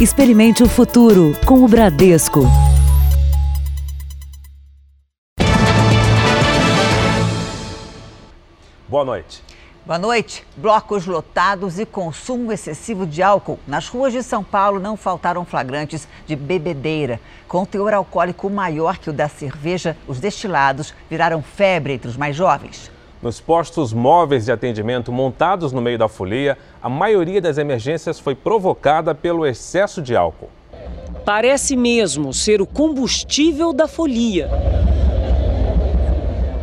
[0.00, 2.40] Experimente o futuro com o Bradesco.
[8.88, 9.44] Boa noite.
[9.84, 10.46] Boa noite.
[10.56, 13.58] Blocos lotados e consumo excessivo de álcool.
[13.66, 17.20] Nas ruas de São Paulo não faltaram flagrantes de bebedeira.
[17.46, 22.34] Com teor alcoólico maior que o da cerveja, os destilados viraram febre entre os mais
[22.34, 22.90] jovens.
[23.22, 28.34] Nos postos móveis de atendimento montados no meio da folia, a maioria das emergências foi
[28.34, 30.48] provocada pelo excesso de álcool.
[31.22, 34.48] Parece mesmo ser o combustível da folia.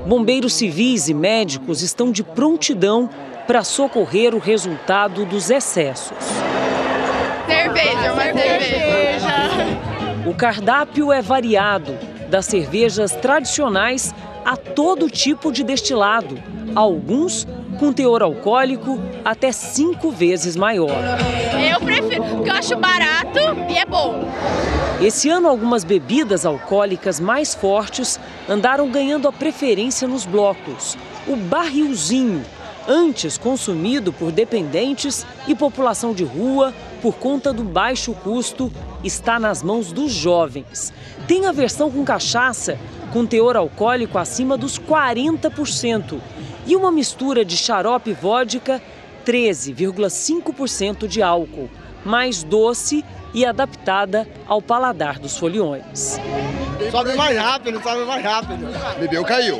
[0.07, 3.07] Bombeiros civis e médicos estão de prontidão
[3.45, 6.17] para socorrer o resultado dos excessos.
[7.45, 9.27] Cerveja, uma cerveja.
[10.25, 11.93] O cardápio é variado,
[12.29, 14.13] das cervejas tradicionais
[14.47, 16.41] a todo tipo de destilado,
[16.73, 17.45] alguns
[17.77, 20.95] com teor alcoólico até cinco vezes maior.
[21.69, 23.39] Eu prefiro, porque eu acho barato
[23.69, 24.23] e é bom.
[25.01, 28.17] Esse ano, algumas bebidas alcoólicas mais fortes
[28.47, 30.97] andaram ganhando a preferência nos blocos.
[31.27, 32.41] O barrilzinho,
[32.87, 38.71] antes consumido por dependentes e população de rua por conta do baixo custo,
[39.03, 40.93] está nas mãos dos jovens.
[41.27, 42.77] Tem a versão com cachaça,
[43.11, 46.19] com teor alcoólico acima dos 40%,
[46.65, 48.81] e uma mistura de xarope e vodka,
[49.25, 51.69] 13,5% de álcool,
[52.05, 56.19] mais doce e adaptada ao paladar dos foliões.
[56.91, 58.67] Sobe mais rápido, sobe mais rápido.
[58.99, 59.59] Bebeu, caiu.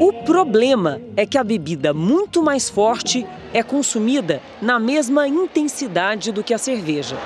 [0.00, 6.42] O problema é que a bebida muito mais forte é consumida na mesma intensidade do
[6.42, 7.16] que a cerveja.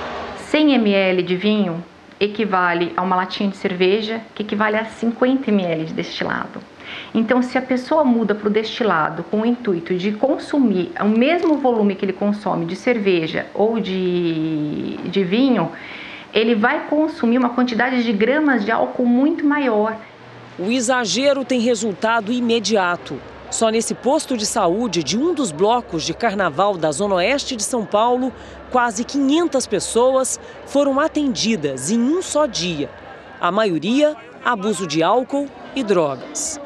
[0.54, 1.82] 100 ml de vinho
[2.20, 6.60] equivale a uma latinha de cerveja, que equivale a 50 ml de destilado.
[7.12, 11.56] Então, se a pessoa muda para o destilado com o intuito de consumir o mesmo
[11.56, 15.72] volume que ele consome de cerveja ou de, de vinho,
[16.32, 19.96] ele vai consumir uma quantidade de gramas de álcool muito maior.
[20.56, 23.18] O exagero tem resultado imediato.
[23.54, 27.62] Só nesse posto de saúde de um dos blocos de carnaval da Zona Oeste de
[27.62, 28.32] São Paulo,
[28.72, 32.90] quase 500 pessoas foram atendidas em um só dia.
[33.40, 36.60] A maioria, abuso de álcool e drogas.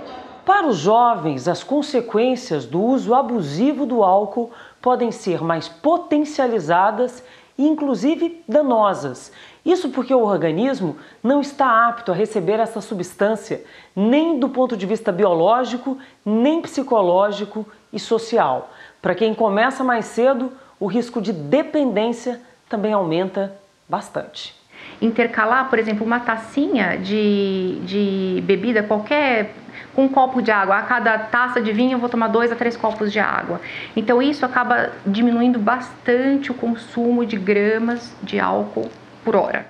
[0.47, 4.50] Para os jovens, as consequências do uso abusivo do álcool
[4.81, 7.22] podem ser mais potencializadas
[7.59, 9.31] e, inclusive, danosas.
[9.68, 13.62] Isso porque o organismo não está apto a receber essa substância,
[13.94, 18.72] nem do ponto de vista biológico, nem psicológico e social.
[19.02, 24.56] Para quem começa mais cedo, o risco de dependência também aumenta bastante.
[25.02, 29.54] Intercalar, por exemplo, uma tacinha de, de bebida, qualquer
[29.94, 30.78] com um copo de água.
[30.78, 33.60] A cada taça de vinho eu vou tomar dois a três copos de água.
[33.94, 38.88] Então isso acaba diminuindo bastante o consumo de gramas de álcool
[39.24, 39.66] por hora.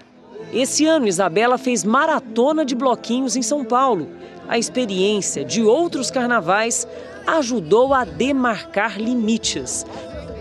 [0.52, 4.08] Esse ano, Isabela fez maratona de bloquinhos em São Paulo.
[4.48, 6.88] A experiência de outros carnavais
[7.26, 9.84] ajudou a demarcar limites.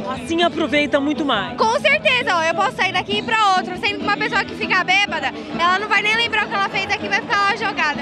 [0.09, 1.57] Assim aproveita muito mais.
[1.57, 4.83] Com certeza, ó, eu posso sair daqui para outro, sendo que uma pessoa que fica
[4.83, 8.01] bêbada, ela não vai nem lembrar o que ela fez aqui, vai ficar lá jogada.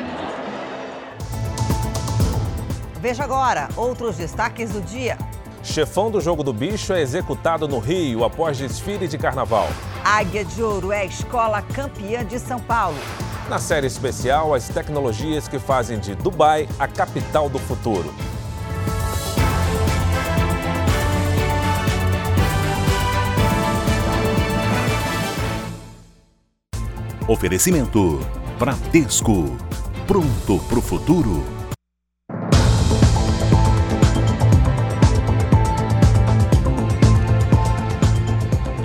[2.99, 5.17] Veja agora outros destaques do dia.
[5.65, 9.67] Chefão do Jogo do Bicho é executado no Rio após desfile de carnaval.
[10.03, 12.95] Águia de Ouro é a escola campeã de São Paulo.
[13.49, 18.13] Na série especial, as tecnologias que fazem de Dubai a capital do futuro.
[27.27, 28.19] Oferecimento
[28.59, 29.57] Bradesco.
[30.05, 31.54] Pronto pro futuro.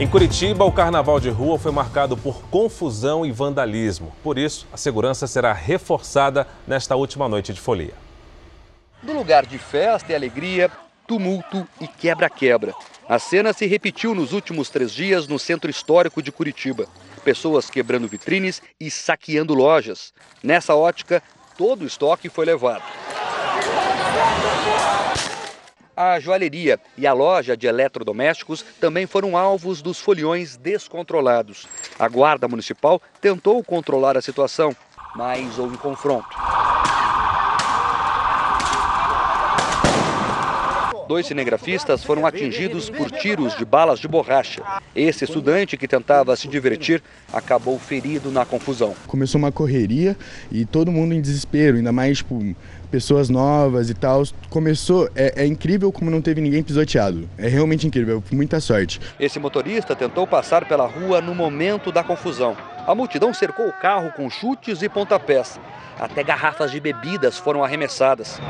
[0.01, 4.17] Em Curitiba, o carnaval de rua foi marcado por confusão e vandalismo.
[4.23, 7.93] Por isso, a segurança será reforçada nesta última noite de folia.
[9.03, 10.71] No lugar de festa e alegria,
[11.07, 12.73] tumulto e quebra-quebra.
[13.07, 16.87] A cena se repetiu nos últimos três dias no centro histórico de Curitiba.
[17.23, 20.15] Pessoas quebrando vitrines e saqueando lojas.
[20.43, 21.23] Nessa ótica,
[21.59, 22.83] todo o estoque foi levado.
[26.03, 31.69] A joalheria e a loja de eletrodomésticos também foram alvos dos foliões descontrolados.
[31.99, 34.75] A Guarda Municipal tentou controlar a situação,
[35.15, 36.39] mas houve confronto.
[41.07, 44.63] Dois cinegrafistas foram atingidos por tiros de balas de borracha.
[44.95, 47.03] Esse estudante que tentava se divertir
[47.33, 48.95] acabou ferido na confusão.
[49.09, 50.17] Começou uma correria
[50.53, 52.55] e todo mundo em desespero, ainda mais tipo,
[52.91, 54.23] pessoas novas e tal.
[54.49, 57.29] Começou, é, é, incrível como não teve ninguém pisoteado.
[57.39, 59.01] É realmente incrível, muita sorte.
[59.19, 62.57] Esse motorista tentou passar pela rua no momento da confusão.
[62.87, 65.61] A multidão cercou o carro com chutes e pontapés.
[65.99, 68.41] Até garrafas de bebidas foram arremessadas.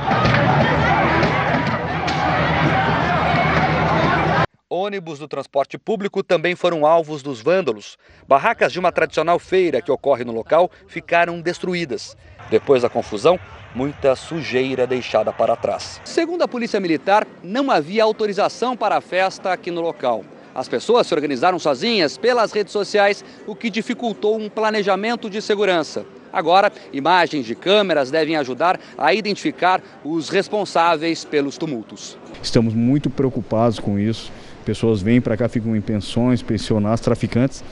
[4.81, 7.99] Ônibus do transporte público também foram alvos dos vândalos.
[8.27, 12.17] Barracas de uma tradicional feira que ocorre no local ficaram destruídas.
[12.49, 13.38] Depois da confusão,
[13.75, 16.00] muita sujeira deixada para trás.
[16.03, 20.25] Segundo a Polícia Militar, não havia autorização para a festa aqui no local.
[20.55, 26.06] As pessoas se organizaram sozinhas pelas redes sociais, o que dificultou um planejamento de segurança.
[26.33, 32.17] Agora, imagens de câmeras devem ajudar a identificar os responsáveis pelos tumultos.
[32.43, 34.33] Estamos muito preocupados com isso.
[34.65, 37.65] Pessoas vêm para cá, ficam em pensões, pensionados, traficantes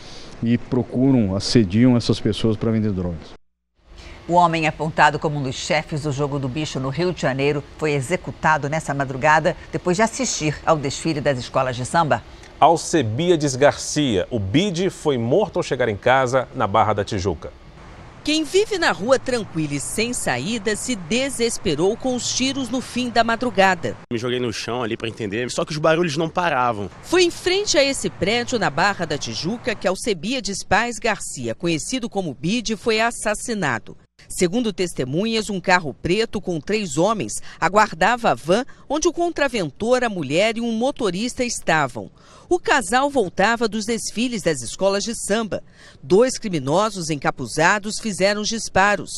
[0.43, 3.39] e procuram, assediam essas pessoas para vender drogas.
[4.29, 7.65] O homem apontado como um dos chefes do jogo do bicho no Rio de Janeiro
[7.79, 12.23] foi executado nessa madrugada depois de assistir ao desfile das escolas de samba.
[12.61, 17.51] Alcebiades Garcia, o Bide, foi morto ao chegar em casa na Barra da Tijuca.
[18.29, 23.09] Quem vive na rua tranquila e sem saída se desesperou com os tiros no fim
[23.09, 23.97] da madrugada.
[24.13, 26.91] Me joguei no chão ali para entender, só que os barulhos não paravam.
[27.05, 32.07] Foi em frente a esse prédio na Barra da Tijuca que Alcebiades Paz Garcia, conhecido
[32.11, 33.97] como Bide, foi assassinado.
[34.29, 40.09] Segundo testemunhas, um carro preto com três homens aguardava a van onde o contraventor, a
[40.09, 42.11] mulher e um motorista estavam.
[42.49, 45.63] O casal voltava dos desfiles das escolas de samba.
[46.03, 49.11] Dois criminosos encapuzados fizeram os disparos.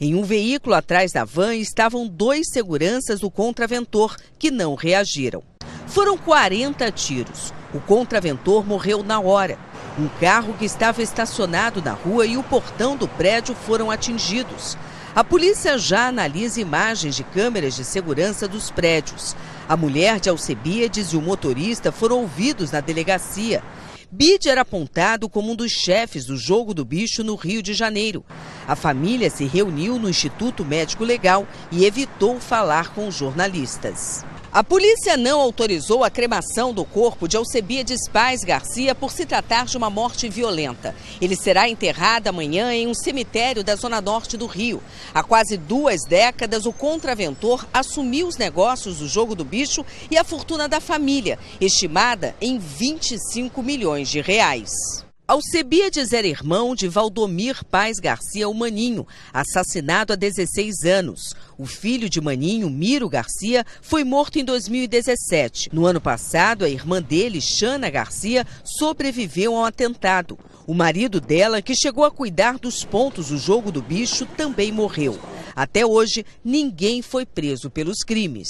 [0.00, 5.42] Em um veículo atrás da van estavam dois seguranças do contraventor que não reagiram.
[5.86, 7.52] Foram 40 tiros.
[7.72, 9.58] O contraventor morreu na hora.
[9.98, 14.78] Um carro que estava estacionado na rua e o portão do prédio foram atingidos.
[15.12, 19.34] A polícia já analisa imagens de câmeras de segurança dos prédios.
[19.68, 23.60] A mulher de Alcebiades e o motorista foram ouvidos na delegacia.
[24.08, 28.24] Bid era apontado como um dos chefes do jogo do bicho no Rio de Janeiro.
[28.68, 34.24] A família se reuniu no Instituto Médico Legal e evitou falar com os jornalistas.
[34.50, 39.66] A polícia não autorizou a cremação do corpo de Alcebiades Paz Garcia por se tratar
[39.66, 40.96] de uma morte violenta.
[41.20, 44.82] Ele será enterrado amanhã em um cemitério da zona norte do Rio.
[45.12, 50.24] Há quase duas décadas, o contraventor assumiu os negócios do jogo do bicho e a
[50.24, 55.07] fortuna da família, estimada em 25 milhões de reais.
[55.28, 61.34] Alcebiades era irmão de Valdomir Paz Garcia, o Maninho, assassinado há 16 anos.
[61.58, 65.68] O filho de Maninho, Miro Garcia, foi morto em 2017.
[65.70, 70.38] No ano passado, a irmã dele, Xana Garcia, sobreviveu a um atentado.
[70.66, 75.18] O marido dela, que chegou a cuidar dos pontos do jogo do bicho, também morreu.
[75.54, 78.48] Até hoje, ninguém foi preso pelos crimes.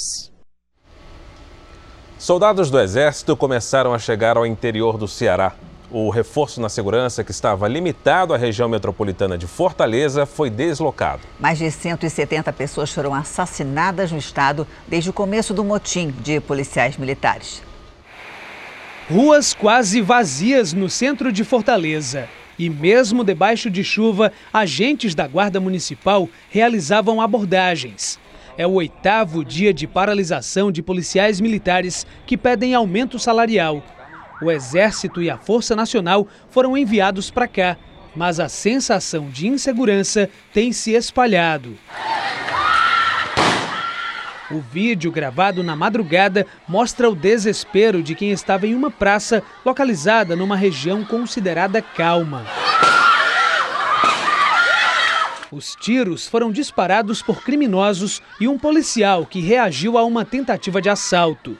[2.17, 5.53] Soldados do Exército começaram a chegar ao interior do Ceará.
[5.91, 11.23] O reforço na segurança, que estava limitado à região metropolitana de Fortaleza, foi deslocado.
[11.39, 16.95] Mais de 170 pessoas foram assassinadas no estado desde o começo do motim de policiais
[16.95, 17.63] militares.
[19.09, 22.29] Ruas quase vazias no centro de Fortaleza.
[22.59, 28.19] E mesmo debaixo de chuva, agentes da Guarda Municipal realizavam abordagens.
[28.55, 33.81] É o oitavo dia de paralisação de policiais militares que pedem aumento salarial
[34.41, 37.77] o Exército e a Força Nacional foram enviados para cá,
[38.15, 41.77] mas a sensação de insegurança tem se espalhado.
[44.51, 50.35] O vídeo gravado na madrugada mostra o desespero de quem estava em uma praça localizada
[50.35, 52.45] numa região considerada calma.
[55.51, 60.89] Os tiros foram disparados por criminosos e um policial que reagiu a uma tentativa de
[60.89, 61.57] assalto.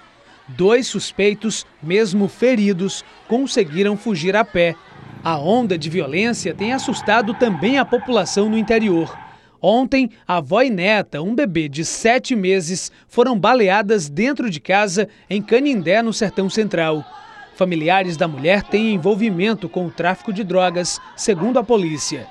[0.57, 4.75] Dois suspeitos, mesmo feridos, conseguiram fugir a pé.
[5.23, 9.15] A onda de violência tem assustado também a população no interior.
[9.61, 15.07] Ontem, a avó e neta, um bebê de sete meses, foram baleadas dentro de casa
[15.29, 17.03] em Canindé, no Sertão Central.
[17.55, 22.25] Familiares da mulher têm envolvimento com o tráfico de drogas, segundo a polícia.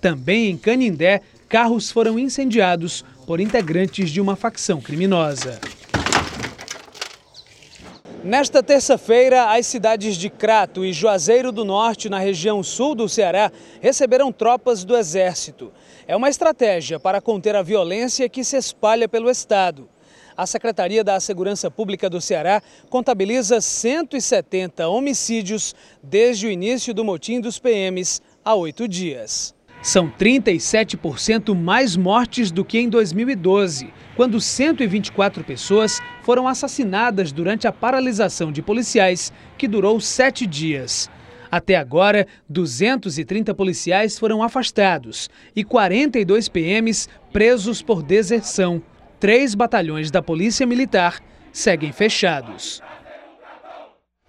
[0.00, 5.60] Também em Canindé, carros foram incendiados por integrantes de uma facção criminosa.
[8.22, 13.50] Nesta terça-feira, as cidades de Crato e Juazeiro do Norte, na região sul do Ceará,
[13.80, 15.72] receberam tropas do Exército.
[16.06, 19.88] É uma estratégia para conter a violência que se espalha pelo estado.
[20.36, 27.40] A Secretaria da Segurança Pública do Ceará contabiliza 170 homicídios desde o início do motim
[27.40, 29.54] dos PMs há oito dias.
[29.82, 37.72] São 37% mais mortes do que em 2012, quando 124 pessoas foram assassinadas durante a
[37.72, 41.10] paralisação de policiais, que durou sete dias.
[41.50, 48.82] Até agora, 230 policiais foram afastados e 42 PMs presos por deserção.
[49.18, 51.20] Três batalhões da Polícia Militar
[51.52, 52.82] seguem fechados.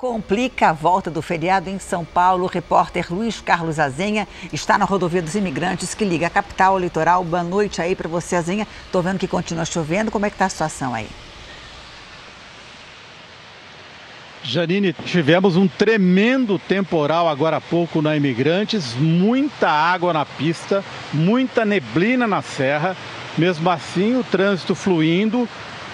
[0.02, 2.46] Complica a volta do feriado em São Paulo.
[2.46, 6.80] O repórter Luiz Carlos Azenha está na rodovia dos imigrantes que liga a capital ao
[6.80, 7.24] litoral.
[7.24, 8.68] Boa noite aí para você, Azenha.
[8.84, 10.10] Estou vendo que continua chovendo.
[10.10, 11.08] Como é que está a situação aí?
[14.42, 21.64] Janine, tivemos um tremendo temporal agora há pouco na Imigrantes, muita água na pista, muita
[21.64, 22.98] neblina na serra.
[23.38, 25.48] Mesmo assim, o trânsito fluindo,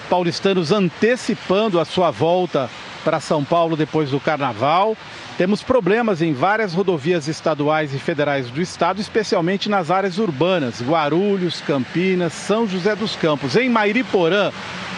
[0.08, 2.70] paulistanos antecipando a sua volta
[3.08, 4.94] para São Paulo depois do carnaval.
[5.38, 11.62] Temos problemas em várias rodovias estaduais e federais do estado, especialmente nas áreas urbanas, Guarulhos,
[11.62, 13.56] Campinas, São José dos Campos.
[13.56, 14.52] Em Mairiporã,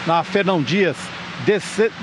[0.05, 0.97] na Fernão Dias,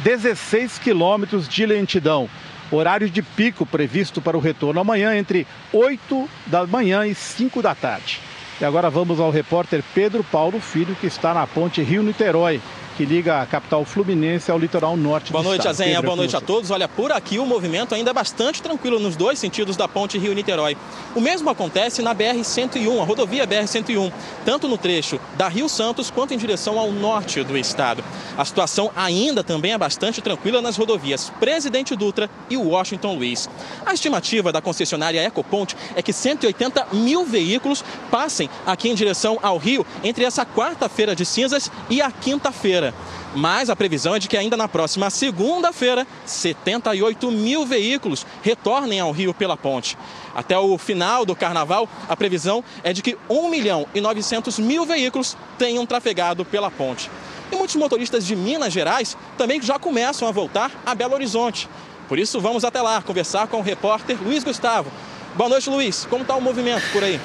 [0.03, 2.27] 16 quilômetros de lentidão.
[2.71, 7.75] Horário de pico previsto para o retorno amanhã entre 8 da manhã e 5 da
[7.75, 8.19] tarde.
[8.59, 12.63] E agora vamos ao repórter Pedro Paulo Filho, que está na ponte Rio-Niterói
[12.99, 15.69] que liga a capital fluminense ao litoral norte boa noite.
[15.69, 16.69] Azenha, Pedro, boa noite a todos.
[16.73, 20.77] Olha, por aqui o movimento ainda é bastante tranquilo nos dois sentidos da ponte Rio-Niterói.
[21.15, 24.13] O mesmo acontece na BR-101, a rodovia BR-101,
[24.45, 28.03] tanto no trecho da Rio Santos quanto em direção ao norte do estado.
[28.37, 33.49] A situação ainda também é bastante tranquila nas rodovias Presidente Dutra e Washington Luiz.
[33.87, 39.57] A estimativa da concessionária Ecoponte é que 180 mil veículos passem aqui em direção ao
[39.57, 42.88] Rio entre essa quarta-feira de cinzas e a quinta-feira.
[43.35, 49.13] Mas a previsão é de que ainda na próxima segunda-feira, 78 mil veículos retornem ao
[49.13, 49.97] Rio pela ponte.
[50.35, 54.85] Até o final do carnaval, a previsão é de que 1 milhão e 900 mil
[54.85, 57.11] veículos tenham trafegado pela ponte.
[57.51, 61.69] E muitos motoristas de Minas Gerais também já começam a voltar a Belo Horizonte.
[62.09, 64.91] Por isso, vamos até lá conversar com o repórter Luiz Gustavo.
[65.35, 66.07] Boa noite, Luiz.
[66.09, 67.21] Como está o movimento por aí?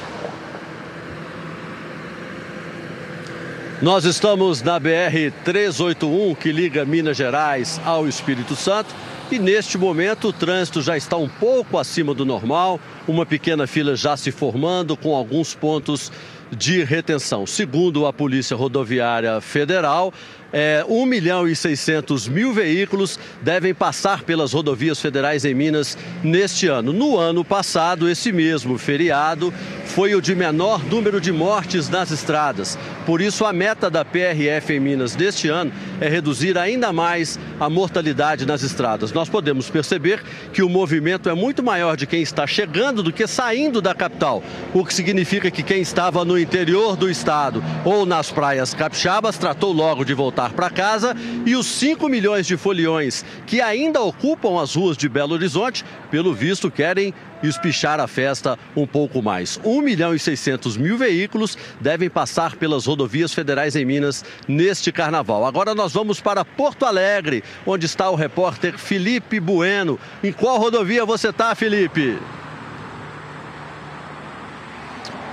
[3.84, 8.96] Nós estamos na BR 381 que liga Minas Gerais ao Espírito Santo
[9.30, 13.94] e neste momento o trânsito já está um pouco acima do normal, uma pequena fila
[13.94, 16.14] já se formando com alguns pontos
[16.50, 17.46] de retenção.
[17.46, 20.14] Segundo a Polícia Rodoviária Federal,
[20.54, 26.68] é, 1 milhão e 600 mil veículos devem passar pelas rodovias federais em Minas neste
[26.68, 26.94] ano.
[26.94, 29.52] No ano passado, esse mesmo feriado
[29.88, 32.78] foi o de menor número de mortes nas estradas.
[33.04, 37.68] Por isso, a meta da PRF em Minas deste ano é reduzir ainda mais a
[37.68, 39.12] mortalidade nas estradas.
[39.12, 43.26] Nós podemos perceber que o movimento é muito maior de quem está chegando do que
[43.26, 44.44] saindo da capital,
[44.74, 49.72] o que significa que quem estava no interior do estado ou nas praias capixabas tratou
[49.72, 54.76] logo de voltar para casa e os 5 milhões de foliões que ainda ocupam as
[54.76, 59.60] ruas de Belo Horizonte, pelo visto, querem espichar a festa um pouco mais.
[59.64, 65.46] 1 milhão e 600 mil veículos devem passar pelas rodovias federais em Minas neste carnaval.
[65.46, 70.00] Agora nós vamos para Porto Alegre, onde está o repórter Felipe Bueno.
[70.24, 72.18] Em qual rodovia você está, Felipe?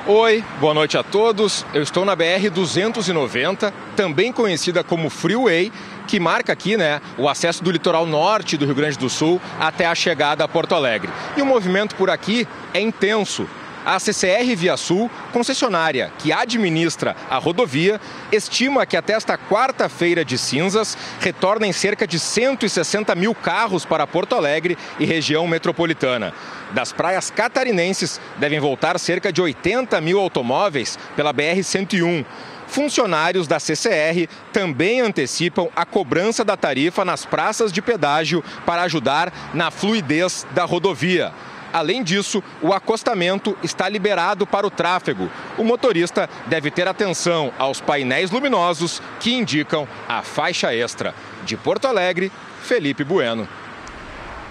[0.07, 1.65] Oi, boa noite a todos.
[1.75, 5.71] Eu estou na BR 290, também conhecida como Freeway,
[6.09, 9.85] que marca aqui, né, o acesso do litoral norte do Rio Grande do Sul até
[9.85, 11.11] a chegada a Porto Alegre.
[11.37, 13.47] E o movimento por aqui é intenso.
[13.91, 20.39] A CCR Via Sul, concessionária que administra a rodovia, estima que até esta quarta-feira de
[20.39, 26.33] cinzas retornem cerca de 160 mil carros para Porto Alegre e região metropolitana.
[26.71, 32.25] Das praias catarinenses devem voltar cerca de 80 mil automóveis pela BR-101
[32.69, 39.51] funcionários da CCR também antecipam a cobrança da tarifa nas praças de pedágio para ajudar
[39.53, 41.33] na fluidez da rodovia.
[41.73, 45.31] Além disso, o acostamento está liberado para o tráfego.
[45.57, 51.15] O motorista deve ter atenção aos painéis luminosos que indicam a faixa extra.
[51.45, 52.31] De Porto Alegre,
[52.63, 53.49] Felipe Bueno.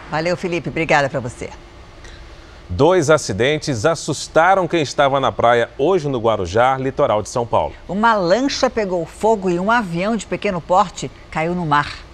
[0.10, 0.70] Valeu, Felipe.
[0.70, 1.50] Obrigada para você.
[2.72, 7.74] Dois acidentes assustaram quem estava na praia hoje no Guarujá, litoral de São Paulo.
[7.88, 12.09] Uma lancha pegou fogo e um avião de pequeno porte caiu no mar.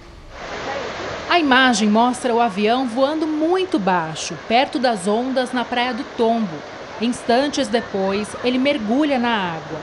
[1.36, 6.56] A imagem mostra o avião voando muito baixo, perto das ondas na Praia do Tombo.
[7.01, 9.80] Instantes depois, ele mergulha na água.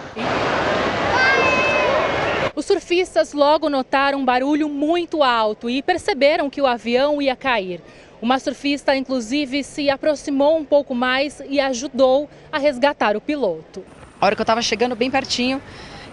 [2.56, 7.82] Os surfistas logo notaram um barulho muito alto e perceberam que o avião ia cair.
[8.22, 13.84] Uma surfista, inclusive, se aproximou um pouco mais e ajudou a resgatar o piloto.
[14.18, 15.60] A hora que eu estava chegando bem pertinho,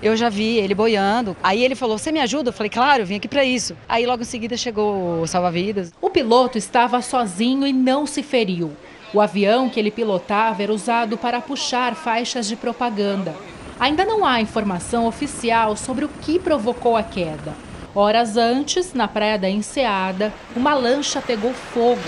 [0.01, 1.35] eu já vi ele boiando.
[1.43, 2.49] Aí ele falou: Você me ajuda?
[2.49, 3.75] Eu falei: Claro, eu vim aqui para isso.
[3.87, 5.91] Aí logo em seguida chegou o salva-vidas.
[6.01, 8.71] O piloto estava sozinho e não se feriu.
[9.13, 13.35] O avião que ele pilotava era usado para puxar faixas de propaganda.
[13.79, 17.55] Ainda não há informação oficial sobre o que provocou a queda.
[17.95, 22.01] Horas antes, na praia da Enseada, uma lancha pegou fogo.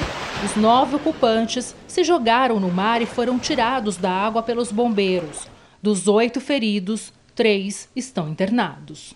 [0.45, 5.47] Os nove ocupantes se jogaram no mar e foram tirados da água pelos bombeiros.
[5.81, 9.13] Dos oito feridos, três estão internados.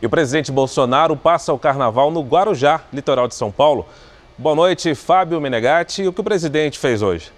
[0.00, 3.86] E o presidente Bolsonaro passa o carnaval no Guarujá, litoral de São Paulo.
[4.36, 6.06] Boa noite, Fábio Menegatti.
[6.06, 7.32] O que o presidente fez hoje?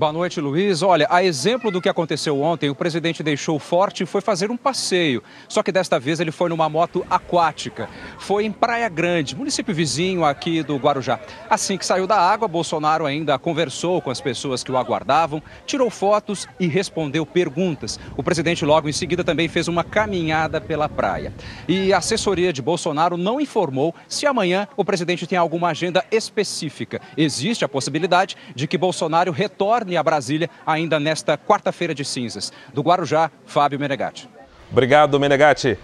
[0.00, 0.80] Boa noite, Luiz.
[0.80, 4.56] Olha, a exemplo do que aconteceu ontem, o presidente deixou forte e foi fazer um
[4.56, 5.22] passeio.
[5.46, 7.86] Só que desta vez ele foi numa moto aquática.
[8.18, 11.20] Foi em Praia Grande, município vizinho aqui do Guarujá.
[11.50, 15.90] Assim que saiu da água, Bolsonaro ainda conversou com as pessoas que o aguardavam, tirou
[15.90, 18.00] fotos e respondeu perguntas.
[18.16, 21.30] O presidente logo em seguida também fez uma caminhada pela praia.
[21.68, 27.02] E a assessoria de Bolsonaro não informou se amanhã o presidente tem alguma agenda específica.
[27.18, 32.52] Existe a possibilidade de que Bolsonaro retorne a Brasília ainda nesta quarta-feira de cinzas.
[32.72, 34.28] Do Guarujá, Fábio Menegatti.
[34.70, 35.78] Obrigado, Menegatti.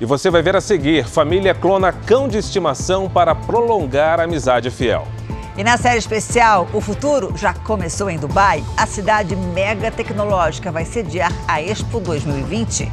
[0.00, 4.70] E você vai ver a seguir: família clona cão de estimação para prolongar a amizade
[4.70, 5.06] fiel.
[5.56, 8.64] E na série especial, o futuro já começou em Dubai.
[8.76, 12.90] A cidade mega tecnológica vai sediar a Expo 2020.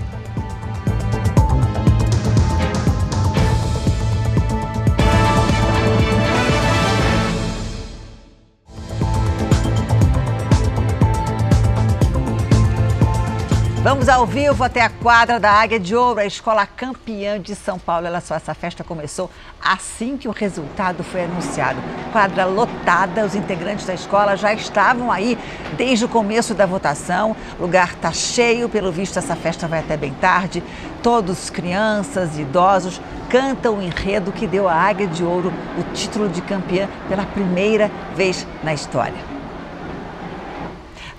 [13.83, 17.79] Vamos ao vivo até a quadra da Águia de Ouro, a escola campeã de São
[17.79, 18.05] Paulo.
[18.05, 19.27] Olha só, essa festa começou
[19.59, 21.79] assim que o resultado foi anunciado.
[22.11, 25.35] Quadra lotada, os integrantes da escola já estavam aí
[25.77, 27.35] desde o começo da votação.
[27.57, 30.61] O lugar está cheio, pelo visto essa festa vai até bem tarde.
[31.01, 36.29] Todos, crianças e idosos, cantam o enredo que deu à Águia de Ouro o título
[36.29, 39.40] de campeã pela primeira vez na história.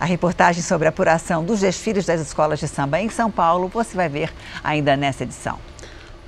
[0.02, 3.95] A reportagem sobre a apuração dos desfiles das escolas de samba em São Paulo você
[3.95, 4.32] vai ver
[4.65, 5.60] ainda nessa edição.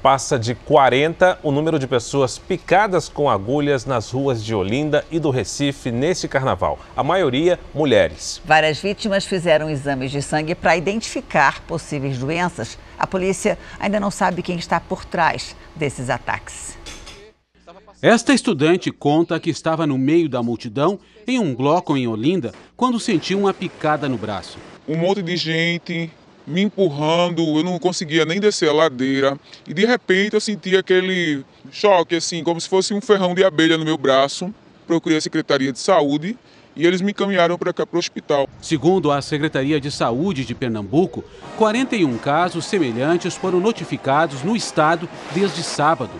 [0.00, 5.18] Passa de 40 o número de pessoas picadas com agulhas nas ruas de Olinda e
[5.18, 6.78] do Recife neste carnaval.
[6.96, 8.40] A maioria, mulheres.
[8.44, 12.78] Várias vítimas fizeram exames de sangue para identificar possíveis doenças.
[12.96, 16.78] A polícia ainda não sabe quem está por trás desses ataques.
[18.06, 23.00] Esta estudante conta que estava no meio da multidão, em um bloco em Olinda, quando
[23.00, 24.58] sentiu uma picada no braço.
[24.86, 26.10] Um monte de gente
[26.46, 29.40] me empurrando, eu não conseguia nem descer a ladeira.
[29.66, 33.78] E de repente eu senti aquele choque, assim, como se fosse um ferrão de abelha
[33.78, 34.54] no meu braço.
[34.86, 36.36] Procurei a Secretaria de Saúde
[36.76, 38.48] e eles me encaminharam para cá para o hospital.
[38.60, 41.24] Segundo a Secretaria de Saúde de Pernambuco,
[41.56, 46.12] 41 casos semelhantes foram notificados no estado desde sábado.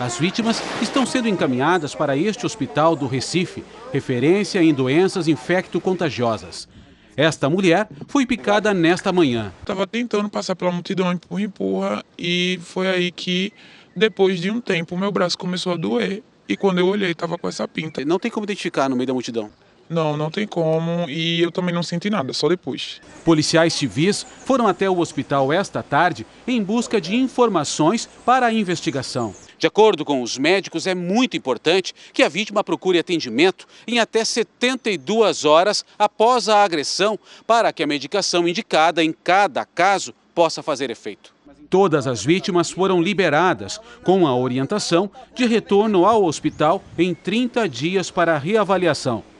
[0.00, 3.62] As vítimas estão sendo encaminhadas para este hospital do Recife,
[3.92, 6.68] referência em doenças infecto-contagiosas.
[7.16, 9.52] Esta mulher foi picada nesta manhã.
[9.60, 13.52] Estava tentando passar pela multidão, empurra, empurra, e foi aí que,
[13.94, 16.22] depois de um tempo, meu braço começou a doer.
[16.48, 18.04] E quando eu olhei, estava com essa pinta.
[18.04, 19.50] Não tem como identificar no meio da multidão?
[19.92, 22.98] Não, não tem como e eu também não senti nada, só depois.
[23.26, 29.34] Policiais civis foram até o hospital esta tarde em busca de informações para a investigação.
[29.58, 34.24] De acordo com os médicos, é muito importante que a vítima procure atendimento em até
[34.24, 40.90] 72 horas após a agressão para que a medicação indicada em cada caso possa fazer
[40.90, 41.34] efeito.
[41.68, 48.10] Todas as vítimas foram liberadas, com a orientação de retorno ao hospital em 30 dias
[48.10, 49.31] para reavaliação.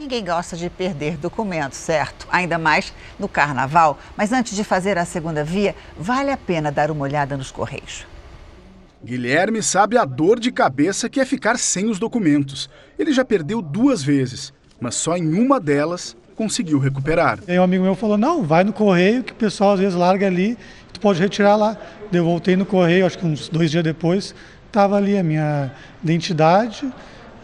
[0.00, 2.26] Ninguém gosta de perder documentos, certo?
[2.32, 3.98] Ainda mais no carnaval.
[4.16, 8.06] Mas antes de fazer a segunda via, vale a pena dar uma olhada nos correios.
[9.04, 12.70] Guilherme sabe a dor de cabeça que é ficar sem os documentos.
[12.98, 17.38] Ele já perdeu duas vezes, mas só em uma delas conseguiu recuperar.
[17.46, 19.94] E aí um amigo meu falou: não, vai no correio que o pessoal às vezes
[19.94, 20.56] larga ali,
[20.94, 21.76] tu pode retirar lá.
[22.10, 24.34] Eu voltei no correio, acho que uns dois dias depois,
[24.66, 25.70] estava ali a minha
[26.02, 26.90] identidade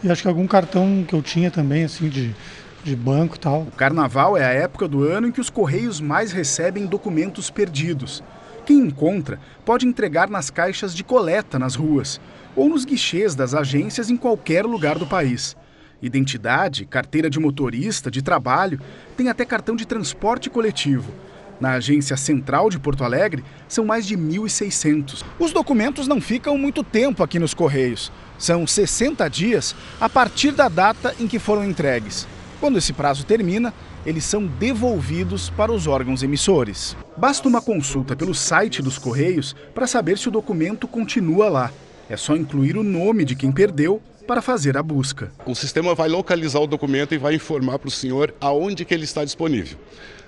[0.03, 2.35] e acho que algum cartão que eu tinha também, assim, de,
[2.83, 3.61] de banco e tal.
[3.61, 8.23] O carnaval é a época do ano em que os correios mais recebem documentos perdidos.
[8.65, 12.19] Quem encontra pode entregar nas caixas de coleta nas ruas
[12.55, 15.55] ou nos guichês das agências em qualquer lugar do país.
[16.01, 18.79] Identidade, carteira de motorista, de trabalho,
[19.15, 21.11] tem até cartão de transporte coletivo.
[21.59, 25.23] Na agência central de Porto Alegre, são mais de 1.600.
[25.39, 28.11] Os documentos não ficam muito tempo aqui nos Correios.
[28.37, 32.27] São 60 dias a partir da data em que foram entregues.
[32.59, 33.73] Quando esse prazo termina,
[34.05, 36.95] eles são devolvidos para os órgãos emissores.
[37.15, 41.71] Basta uma consulta pelo site dos Correios para saber se o documento continua lá.
[42.09, 45.31] É só incluir o nome de quem perdeu para fazer a busca.
[45.45, 49.05] O sistema vai localizar o documento e vai informar para o senhor aonde que ele
[49.05, 49.77] está disponível.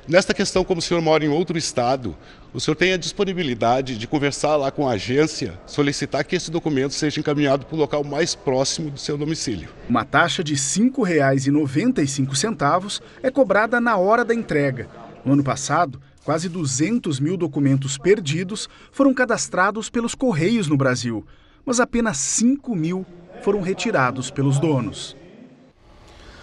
[0.10, 2.18] Nesta questão, como o senhor mora em outro estado,
[2.52, 6.96] o senhor tem a disponibilidade de conversar lá com a agência, solicitar que esse documento
[6.96, 9.70] seja encaminhado para o local mais próximo do seu domicílio.
[9.88, 14.90] Uma taxa de R$ 5,95 é cobrada na hora da entrega.
[15.24, 21.24] No ano passado, quase 200 mil documentos perdidos foram cadastrados pelos Correios no Brasil,
[21.64, 23.06] mas apenas 5 mil
[23.44, 25.16] foram retirados pelos donos.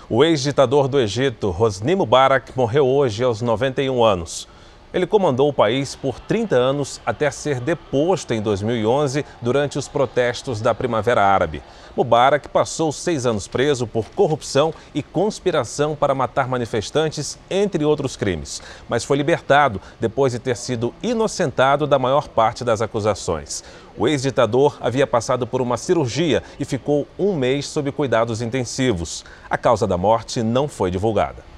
[0.08, 4.46] O ex-ditador do Egito, Hosni Mubarak, morreu hoje aos 91 anos.
[4.96, 10.62] Ele comandou o país por 30 anos até ser deposto em 2011 durante os protestos
[10.62, 11.62] da Primavera Árabe.
[11.94, 18.62] Mubarak passou seis anos preso por corrupção e conspiração para matar manifestantes, entre outros crimes,
[18.88, 23.62] mas foi libertado depois de ter sido inocentado da maior parte das acusações.
[23.98, 29.26] O ex-ditador havia passado por uma cirurgia e ficou um mês sob cuidados intensivos.
[29.50, 31.55] A causa da morte não foi divulgada.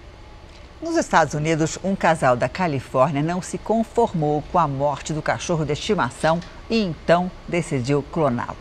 [0.81, 5.65] Nos Estados Unidos, um casal da Califórnia não se conformou com a morte do cachorro
[5.65, 6.39] de estimação
[6.71, 8.57] e então decidiu cloná-lo.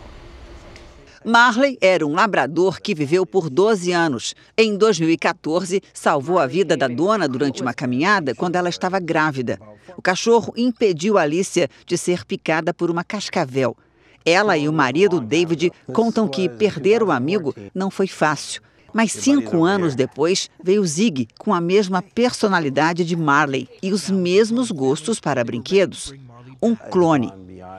[1.24, 4.34] Marley era um labrador que viveu por 12 anos.
[4.58, 9.60] Em 2014, salvou a vida da dona durante uma caminhada quando ela estava grávida.
[9.96, 13.78] O cachorro impediu Alicia de ser picada por uma cascavel.
[14.26, 18.62] Ela e o marido, David, contam que perder o amigo não foi fácil.
[18.98, 24.72] Mas cinco anos depois, veio Zig com a mesma personalidade de Marley e os mesmos
[24.72, 26.16] gostos para brinquedos.
[26.60, 27.32] Um clone.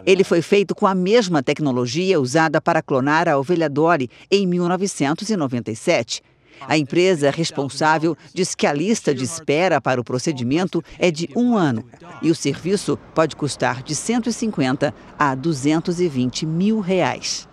[0.07, 6.23] Ele foi feito com a mesma tecnologia usada para clonar a ovelha Dolly em 1997.
[6.69, 11.57] A empresa responsável diz que a lista de espera para o procedimento é de um
[11.57, 11.85] ano
[12.23, 17.49] e o serviço pode custar de 150 a 220 mil reais.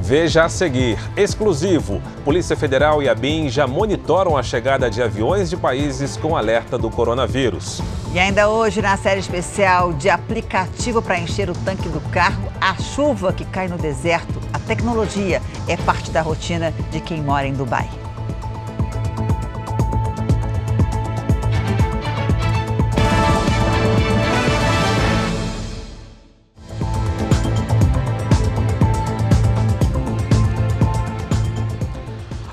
[0.00, 2.02] Veja a seguir, exclusivo.
[2.26, 6.76] Polícia Federal e a BIM já monitoram a chegada de aviões de países com alerta
[6.76, 7.80] do coronavírus.
[8.12, 12.74] E ainda hoje, na série especial de aplicativo para encher o tanque do carro, a
[12.74, 17.54] chuva que cai no deserto, a tecnologia é parte da rotina de quem mora em
[17.54, 17.88] Dubai.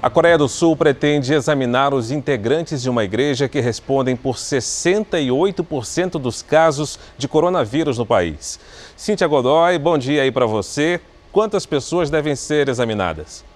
[0.03, 6.13] A Coreia do Sul pretende examinar os integrantes de uma igreja que respondem por 68%
[6.19, 8.59] dos casos de coronavírus no país.
[8.97, 10.99] Cíntia Godoy, bom dia aí para você.
[11.31, 13.50] Quantas pessoas devem ser examinadas?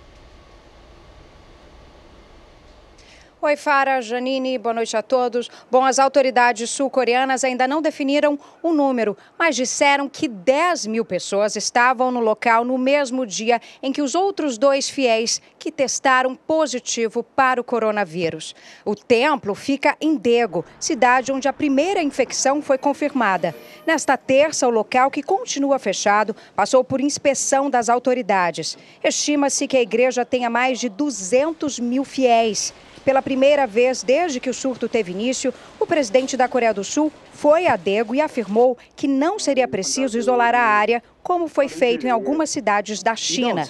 [3.45, 5.51] Oi, Fara, Janine, boa noite a todos.
[5.69, 11.55] Bom, as autoridades sul-coreanas ainda não definiram o número, mas disseram que 10 mil pessoas
[11.55, 17.21] estavam no local no mesmo dia em que os outros dois fiéis que testaram positivo
[17.21, 18.55] para o coronavírus.
[18.83, 23.53] O templo fica em Daegu, cidade onde a primeira infecção foi confirmada.
[23.85, 28.75] Nesta terça, o local, que continua fechado, passou por inspeção das autoridades.
[29.03, 32.73] Estima-se que a igreja tenha mais de 200 mil fiéis.
[33.05, 37.11] Pela primeira vez desde que o surto teve início, o presidente da Coreia do Sul
[37.31, 42.07] foi a Daegu e afirmou que não seria preciso isolar a área, como foi feito
[42.07, 43.61] em algumas cidades da China.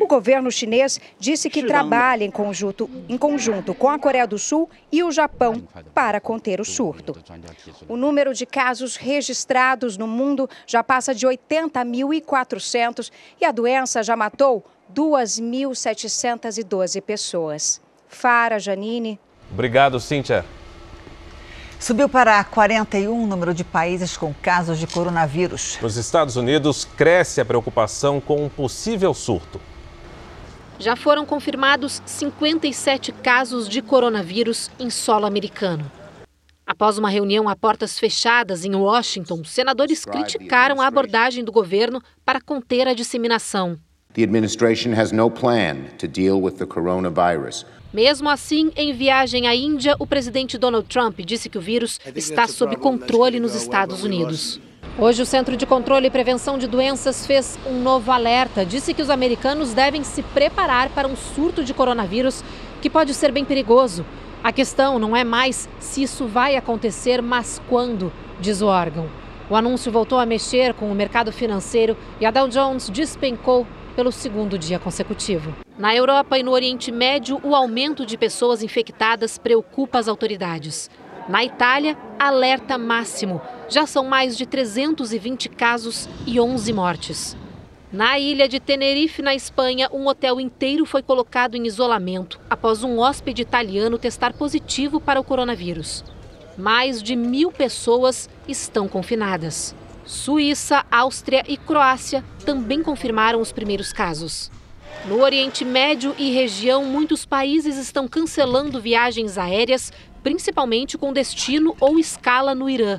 [0.00, 4.70] O governo chinês disse que trabalha em conjunto, em conjunto com a Coreia do Sul
[4.92, 7.20] e o Japão para conter o surto.
[7.88, 14.14] O número de casos registrados no mundo já passa de 80.400 e a doença já
[14.14, 17.82] matou 2.712 pessoas.
[18.14, 19.20] Fara, Janine.
[19.52, 20.44] Obrigado, Cíntia.
[21.78, 25.78] Subiu para 41 o número de países com casos de coronavírus.
[25.82, 29.60] Nos Estados Unidos, cresce a preocupação com um possível surto.
[30.78, 35.90] Já foram confirmados 57 casos de coronavírus em solo americano.
[36.66, 42.40] Após uma reunião a portas fechadas em Washington, senadores criticaram a abordagem do governo para
[42.40, 43.78] conter a disseminação.
[44.14, 47.66] The administration has no plan to deal with the coronavirus.
[47.94, 52.48] Mesmo assim, em viagem à Índia, o presidente Donald Trump disse que o vírus está
[52.48, 54.60] sob controle nos Estados Unidos.
[54.98, 58.66] Hoje, o Centro de Controle e Prevenção de Doenças fez um novo alerta.
[58.66, 62.42] Disse que os americanos devem se preparar para um surto de coronavírus
[62.82, 64.04] que pode ser bem perigoso.
[64.42, 69.08] A questão não é mais se isso vai acontecer, mas quando, diz o órgão.
[69.48, 74.10] O anúncio voltou a mexer com o mercado financeiro e a Dow Jones despencou pelo
[74.10, 75.63] segundo dia consecutivo.
[75.76, 80.88] Na Europa e no Oriente Médio, o aumento de pessoas infectadas preocupa as autoridades.
[81.28, 83.42] Na Itália, alerta máximo.
[83.68, 87.36] Já são mais de 320 casos e 11 mortes.
[87.92, 93.00] Na ilha de Tenerife, na Espanha, um hotel inteiro foi colocado em isolamento após um
[93.00, 96.04] hóspede italiano testar positivo para o coronavírus.
[96.56, 99.74] Mais de mil pessoas estão confinadas.
[100.04, 104.52] Suíça, Áustria e Croácia também confirmaram os primeiros casos.
[105.06, 111.98] No Oriente Médio e região, muitos países estão cancelando viagens aéreas, principalmente com destino ou
[111.98, 112.98] escala no Irã.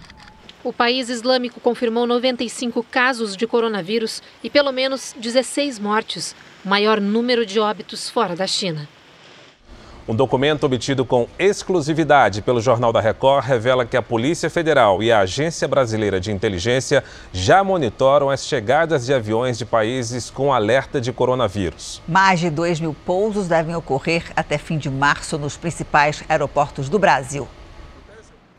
[0.64, 7.44] O país islâmico confirmou 95 casos de coronavírus e pelo menos 16 mortes, maior número
[7.44, 8.88] de óbitos fora da China.
[10.08, 15.12] Um documento obtido com exclusividade pelo Jornal da Record revela que a Polícia Federal e
[15.12, 21.02] a Agência Brasileira de Inteligência já monitoram as chegadas de aviões de países com alerta
[21.02, 22.04] de coronavírus.
[22.08, 27.00] Mais de 2 mil pousos devem ocorrer até fim de março nos principais aeroportos do
[27.00, 27.48] Brasil.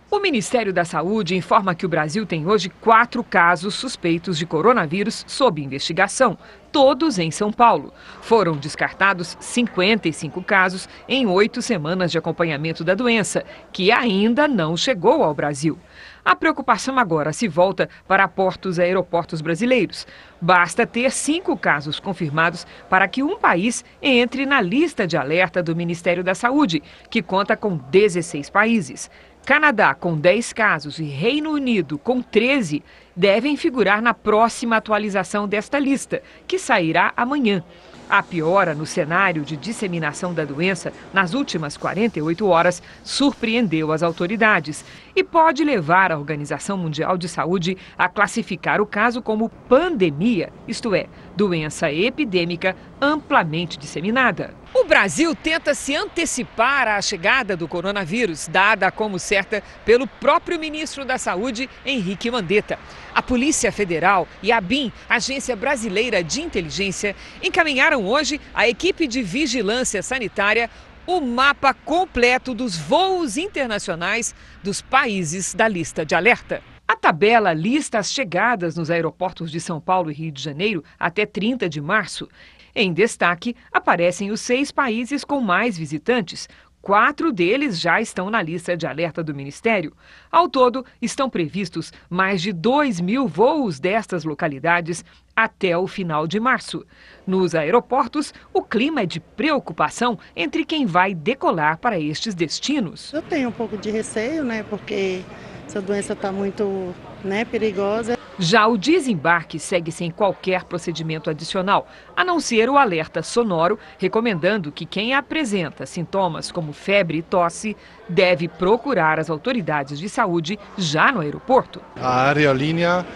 [0.09, 5.25] O Ministério da Saúde informa que o Brasil tem hoje quatro casos suspeitos de coronavírus
[5.27, 6.38] sob investigação,
[6.71, 7.92] todos em São Paulo.
[8.21, 15.25] Foram descartados 55 casos em oito semanas de acompanhamento da doença, que ainda não chegou
[15.25, 15.77] ao Brasil.
[16.25, 20.07] A preocupação agora se volta para portos e aeroportos brasileiros.
[20.40, 25.75] Basta ter cinco casos confirmados para que um país entre na lista de alerta do
[25.75, 29.11] Ministério da Saúde, que conta com 16 países.
[29.47, 32.83] Canadá, com 10 casos, e Reino Unido, com 13,
[33.15, 37.63] devem figurar na próxima atualização desta lista, que sairá amanhã.
[38.11, 44.85] A piora no cenário de disseminação da doença nas últimas 48 horas surpreendeu as autoridades
[45.17, 50.95] e pode levar a Organização Mundial de Saúde a classificar o caso como pandemia, isto
[50.95, 54.55] é, doença epidêmica amplamente disseminada.
[54.75, 61.03] O Brasil tenta se antecipar à chegada do coronavírus, dada como certa pelo próprio ministro
[61.03, 62.79] da Saúde, Henrique Mandetta.
[63.15, 69.23] A Polícia Federal e a BIM, Agência Brasileira de Inteligência, encaminharam hoje à equipe de
[69.23, 70.69] vigilância sanitária
[71.07, 76.61] o mapa completo dos voos internacionais dos países da lista de alerta.
[76.87, 81.25] A tabela lista as chegadas nos aeroportos de São Paulo e Rio de Janeiro até
[81.25, 82.29] 30 de março.
[82.75, 86.49] Em destaque, aparecem os seis países com mais visitantes,
[86.87, 89.92] Quatro deles já estão na lista de alerta do Ministério.
[90.31, 95.05] Ao todo, estão previstos mais de 2 mil voos destas localidades
[95.37, 96.85] até o final de março.
[97.27, 103.12] Nos aeroportos, o clima é de preocupação entre quem vai decolar para estes destinos.
[103.12, 105.20] Eu tenho um pouco de receio, né, porque
[105.66, 108.16] essa doença está muito né, perigosa.
[108.38, 114.70] Já o desembarque segue sem qualquer procedimento adicional, a não ser o alerta sonoro, recomendando
[114.70, 117.75] que quem apresenta sintomas como febre e tosse
[118.07, 121.81] deve procurar as autoridades de saúde já no aeroporto.
[121.96, 123.07] A aerolínea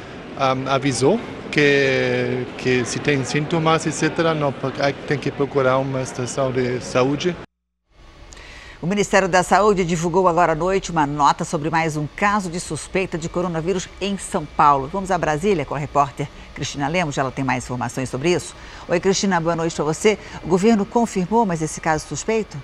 [0.68, 4.54] avisou que, que se tem sintomas, etc., não,
[5.06, 7.36] tem que procurar uma estação de saúde.
[8.82, 12.58] O Ministério da Saúde divulgou agora à noite uma nota sobre mais um caso de
[12.58, 14.88] suspeita de coronavírus em São Paulo.
[14.90, 18.54] Vamos a Brasília com a repórter Cristina Lemos, ela tem mais informações sobre isso.
[18.88, 20.18] Oi, Cristina, boa noite para você.
[20.42, 22.56] O governo confirmou mais esse caso suspeito?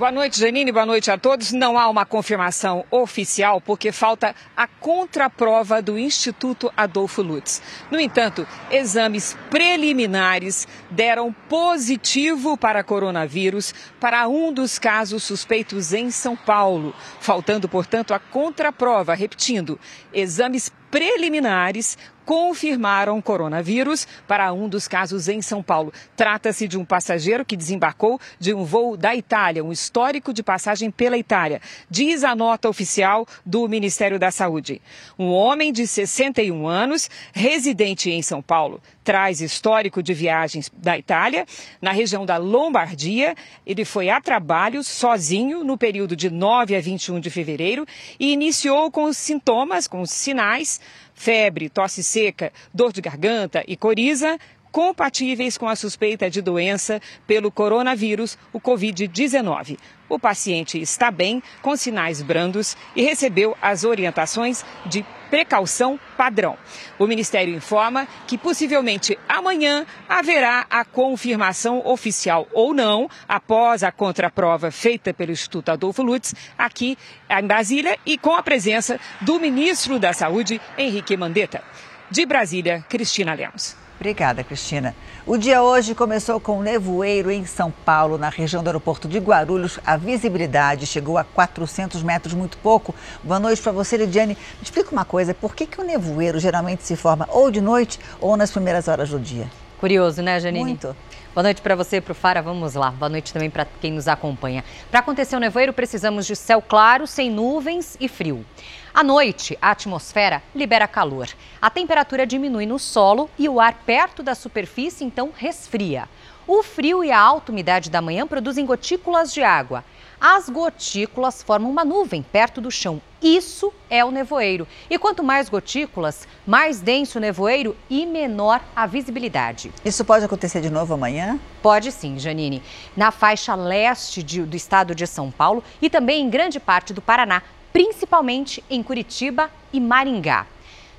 [0.00, 0.72] Boa noite, Janine.
[0.72, 1.52] Boa noite a todos.
[1.52, 7.60] Não há uma confirmação oficial porque falta a contraprova do Instituto Adolfo Lutz.
[7.90, 16.34] No entanto, exames preliminares deram positivo para coronavírus para um dos casos suspeitos em São
[16.34, 19.12] Paulo, faltando, portanto, a contraprova.
[19.12, 19.78] Repetindo,
[20.14, 25.92] exames preliminares confirmaram coronavírus para um dos casos em São Paulo.
[26.14, 30.92] Trata-se de um passageiro que desembarcou de um voo da Itália, um histórico de passagem
[30.92, 31.60] pela Itália.
[31.90, 34.80] Diz a nota oficial do Ministério da Saúde.
[35.18, 41.46] Um homem de 61 anos, residente em São Paulo, traz histórico de viagens da Itália,
[41.80, 43.34] na região da Lombardia.
[43.66, 47.86] Ele foi a trabalho sozinho no período de 9 a 21 de fevereiro
[48.18, 50.80] e iniciou com sintomas, com sinais
[51.14, 54.38] febre, tosse seca, dor de garganta e coriza
[54.70, 59.76] compatíveis com a suspeita de doença pelo coronavírus, o Covid-19.
[60.10, 66.58] O paciente está bem, com sinais brandos e recebeu as orientações de precaução padrão.
[66.98, 74.72] O Ministério informa que possivelmente amanhã haverá a confirmação oficial ou não, após a contraprova
[74.72, 76.98] feita pelo Instituto Adolfo Lutz, aqui
[77.30, 81.62] em Brasília, e com a presença do ministro da Saúde, Henrique Mandetta.
[82.10, 83.76] De Brasília, Cristina Lemos.
[84.00, 84.96] Obrigada, Cristina.
[85.26, 89.78] O dia hoje começou com nevoeiro em São Paulo, na região do aeroporto de Guarulhos.
[89.84, 92.94] A visibilidade chegou a 400 metros, muito pouco.
[93.22, 94.38] Boa noite para você, Lidiane.
[94.56, 98.00] Me explica uma coisa, por que, que o nevoeiro geralmente se forma ou de noite
[98.22, 99.50] ou nas primeiras horas do dia?
[99.80, 100.62] Curioso, né, Janine?
[100.62, 100.94] Muito.
[101.34, 102.42] Boa noite para você, para o Fara.
[102.42, 102.90] Vamos lá.
[102.90, 104.62] Boa noite também para quem nos acompanha.
[104.90, 108.44] Para acontecer o nevoeiro, precisamos de céu claro, sem nuvens e frio.
[108.92, 111.30] À noite, a atmosfera libera calor.
[111.62, 116.06] A temperatura diminui no solo e o ar perto da superfície então resfria.
[116.46, 119.82] O frio e a alta umidade da manhã produzem gotículas de água.
[120.20, 123.00] As gotículas formam uma nuvem perto do chão.
[123.22, 124.68] Isso é o nevoeiro.
[124.90, 129.72] E quanto mais gotículas, mais denso o nevoeiro e menor a visibilidade.
[129.82, 131.40] Isso pode acontecer de novo amanhã?
[131.62, 132.62] Pode sim, Janine.
[132.94, 137.00] Na faixa leste de, do estado de São Paulo e também em grande parte do
[137.00, 140.46] Paraná, principalmente em Curitiba e Maringá.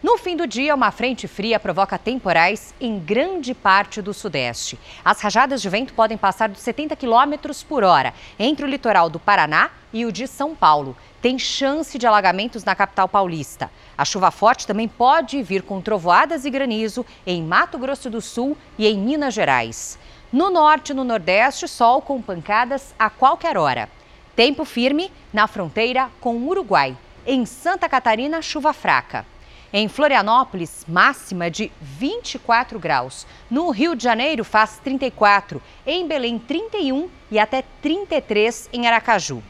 [0.04, 4.80] No fim do dia, uma frente fria provoca temporais em grande parte do Sudeste.
[5.06, 9.20] As rajadas de vento podem passar dos 70 km por hora entre o litoral do
[9.20, 10.98] Paraná e o de São Paulo.
[11.22, 13.70] Tem chance de alagamentos na capital paulista.
[13.96, 18.58] A chuva forte também pode vir com trovoadas e granizo em Mato Grosso do Sul
[18.80, 20.00] e em Minas Gerais.
[20.34, 23.88] No norte e no nordeste, sol com pancadas a qualquer hora.
[24.36, 26.98] Tempo firme na fronteira com o Uruguai.
[27.24, 29.28] Em Santa Catarina, chuva fraca.
[29.74, 33.26] Em Florianópolis, máxima de 24 graus.
[33.50, 35.62] No Rio de Janeiro, faz 34.
[35.88, 39.42] Em Belém, 31 e até 33 em Aracaju.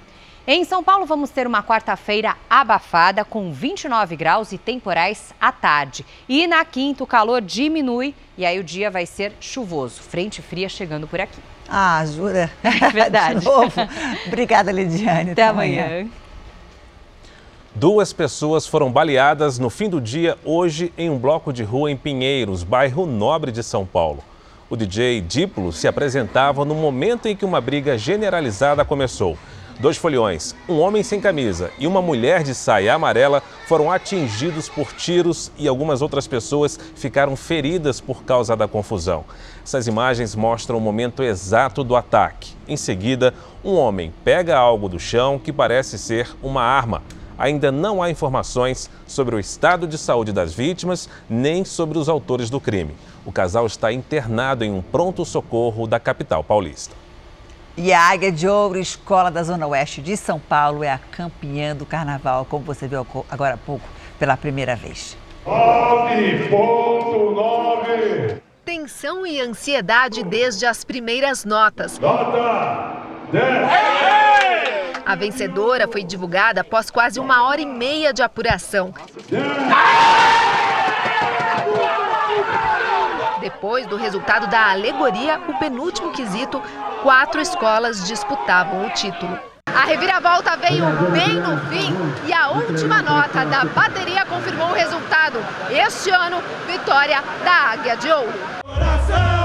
[0.46, 6.06] Em São Paulo, vamos ter uma quarta-feira abafada, com 29 graus e temporais à tarde.
[6.28, 10.02] E na quinta, o calor diminui e aí o dia vai ser chuvoso.
[10.02, 11.40] Frente fria chegando por aqui.
[11.70, 12.52] Ah, jura?
[12.64, 13.40] É verdade.
[13.42, 13.74] De novo.
[14.28, 15.32] Obrigada, Lidiane.
[15.32, 15.86] Até, Até amanhã.
[15.86, 16.10] amanhã.
[17.74, 21.96] Duas pessoas foram baleadas no fim do dia hoje em um bloco de rua em
[21.96, 24.22] Pinheiros, bairro Nobre de São Paulo.
[24.70, 29.38] O DJ Diplo se apresentava no momento em que uma briga generalizada começou.
[29.80, 34.92] Dois foliões, um homem sem camisa e uma mulher de saia amarela foram atingidos por
[34.92, 39.24] tiros e algumas outras pessoas ficaram feridas por causa da confusão.
[39.64, 42.52] Essas imagens mostram o momento exato do ataque.
[42.68, 47.02] Em seguida, um homem pega algo do chão que parece ser uma arma.
[47.42, 52.52] Ainda não há informações sobre o estado de saúde das vítimas nem sobre os autores
[52.52, 52.96] do crime.
[53.26, 56.96] O casal está internado em um pronto-socorro da capital paulista.
[57.76, 61.76] E a Águia de Ouro, escola da Zona Oeste de São Paulo, é a campeã
[61.76, 65.18] do carnaval, como você viu agora há pouco, pela primeira vez.
[65.48, 71.98] 9.9 Tensão e ansiedade desde as primeiras notas.
[71.98, 73.02] Nota
[73.32, 74.21] 10.
[75.12, 78.94] A vencedora foi divulgada após quase uma hora e meia de apuração.
[83.42, 86.64] Depois do resultado da alegoria, o penúltimo quesito,
[87.04, 89.38] quatro escolas disputavam o título.
[89.68, 91.94] A reviravolta veio bem no fim
[92.26, 95.40] e a última nota da bateria confirmou o resultado.
[95.70, 99.41] Este ano, vitória da Águia de Ouro.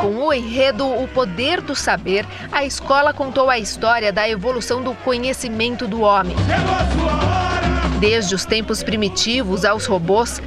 [0.00, 4.94] Com o enredo O Poder do Saber, a escola contou a história da evolução do
[4.94, 6.34] conhecimento do homem.
[7.98, 10.40] Desde os tempos primitivos aos robôs,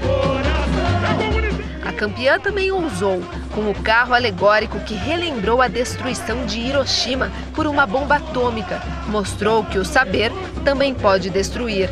[1.85, 7.67] a campeã também ousou, com o carro alegórico que relembrou a destruição de Hiroshima por
[7.67, 8.81] uma bomba atômica.
[9.07, 10.31] Mostrou que o saber
[10.65, 11.89] também pode destruir.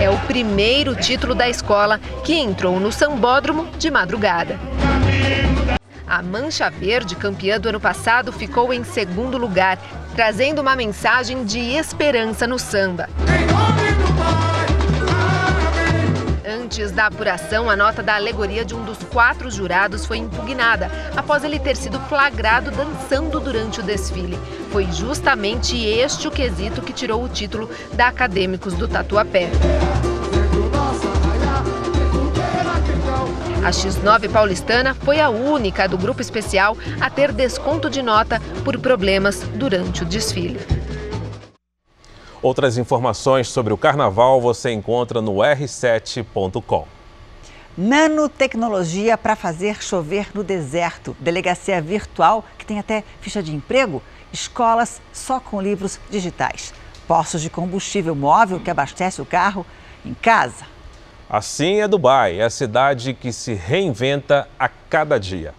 [0.00, 4.56] É o primeiro título da escola que entrou no sambódromo de madrugada.
[6.10, 9.78] A Mancha Verde, campeã do ano passado, ficou em segundo lugar,
[10.16, 13.08] trazendo uma mensagem de esperança no samba.
[16.44, 21.44] Antes da apuração, a nota da alegoria de um dos quatro jurados foi impugnada, após
[21.44, 24.36] ele ter sido flagrado dançando durante o desfile.
[24.72, 29.48] Foi justamente este o quesito que tirou o título da Acadêmicos do Tatuapé.
[33.62, 38.78] A X9 paulistana foi a única do grupo especial a ter desconto de nota por
[38.78, 40.58] problemas durante o desfile.
[42.40, 46.86] Outras informações sobre o carnaval você encontra no r7.com.
[47.76, 54.02] nanotecnologia para fazer chover no deserto, delegacia virtual que tem até ficha de emprego,
[54.32, 56.72] escolas só com livros digitais,
[57.06, 59.66] postos de combustível móvel que abastece o carro
[60.02, 60.79] em casa.
[61.32, 65.54] Assim é Dubai, é a cidade que se reinventa a cada dia.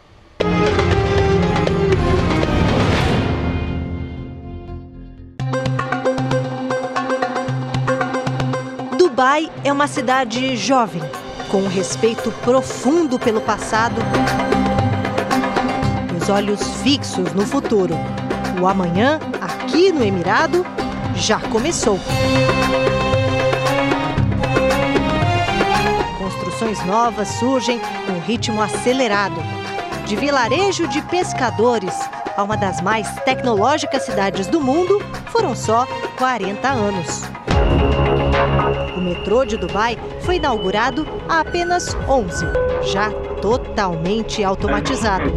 [8.98, 11.02] Dubai é uma cidade jovem
[11.50, 13.96] com um respeito profundo pelo passado
[16.14, 17.96] e os olhos fixos no futuro.
[18.62, 20.66] O amanhã, aqui no Emirado,
[21.16, 21.98] já começou.
[26.86, 29.42] Novas surgem com ritmo acelerado.
[30.06, 31.94] De vilarejo de pescadores
[32.38, 35.00] a uma das mais tecnológicas cidades do mundo,
[35.32, 35.88] foram só
[36.18, 37.24] 40 anos.
[38.96, 42.46] O metrô de Dubai foi inaugurado há apenas 11,
[42.84, 43.10] já
[43.42, 45.32] totalmente automatizado.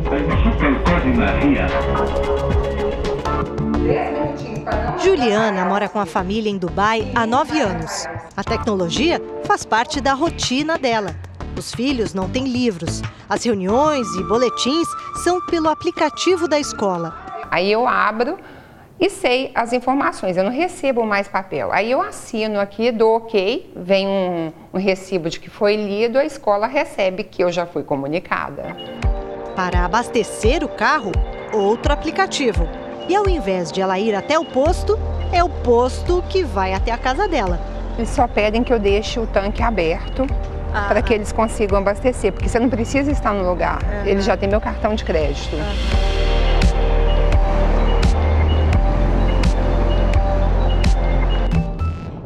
[5.03, 8.07] Juliana mora com a família em Dubai há nove anos.
[8.37, 11.15] A tecnologia faz parte da rotina dela.
[11.57, 13.03] Os filhos não têm livros.
[13.29, 14.89] As reuniões e boletins
[15.23, 17.15] são pelo aplicativo da escola.
[17.51, 18.39] Aí eu abro
[18.99, 20.37] e sei as informações.
[20.37, 21.73] Eu não recebo mais papel.
[21.73, 26.25] Aí eu assino aqui, dou ok, vem um, um recibo de que foi lido, a
[26.25, 28.77] escola recebe que eu já fui comunicada.
[29.55, 31.13] Para abastecer o carro,
[31.53, 32.67] outro aplicativo.
[33.09, 34.99] E ao invés de ela ir até o posto,
[35.33, 37.61] é o posto que vai até a casa dela.
[37.99, 40.27] Eles só pedem que eu deixe o tanque aberto
[40.73, 40.87] ah.
[40.89, 43.79] para que eles consigam abastecer, porque você não precisa estar no lugar.
[43.83, 44.07] Uhum.
[44.07, 45.55] Eles já têm meu cartão de crédito.
[45.55, 46.15] Uhum.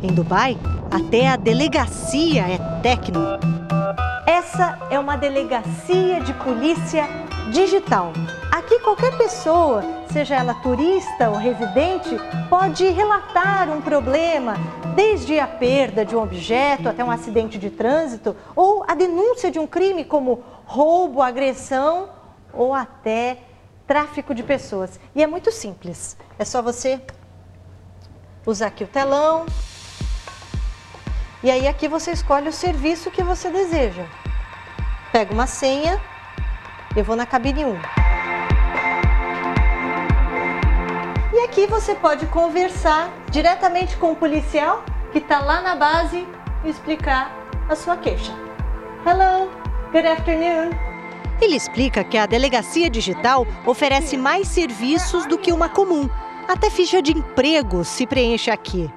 [0.00, 0.56] Em Dubai,
[0.90, 3.20] até a delegacia é tecno.
[4.24, 7.04] Essa é uma delegacia de polícia
[7.50, 8.12] digital.
[8.58, 12.10] Aqui qualquer pessoa, seja ela turista ou residente,
[12.50, 14.56] pode relatar um problema,
[14.96, 19.60] desde a perda de um objeto até um acidente de trânsito ou a denúncia de
[19.60, 22.10] um crime como roubo, agressão
[22.52, 23.38] ou até
[23.86, 24.98] tráfico de pessoas.
[25.14, 26.16] E é muito simples.
[26.36, 27.00] É só você
[28.44, 29.46] usar aqui o telão,
[31.44, 34.04] e aí aqui você escolhe o serviço que você deseja.
[35.12, 36.00] Pega uma senha,
[36.96, 37.97] eu vou na cabine 1.
[41.38, 46.26] E aqui você pode conversar diretamente com o policial que está lá na base
[46.64, 47.32] e explicar
[47.68, 48.32] a sua queixa.
[49.06, 49.48] Hello,
[49.92, 50.70] good afternoon.
[51.40, 56.10] Ele explica que a delegacia digital oferece mais serviços do que uma comum.
[56.48, 58.90] Até ficha de emprego se preenche aqui.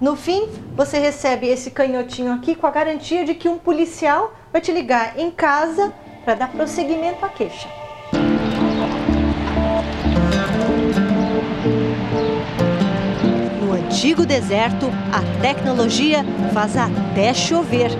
[0.00, 4.62] No fim, você recebe esse canhotinho aqui com a garantia de que um policial vai
[4.62, 5.92] te ligar em casa
[6.24, 7.81] para dar prosseguimento à queixa.
[13.92, 16.24] Antigo deserto, a tecnologia
[16.54, 17.90] faz até chover.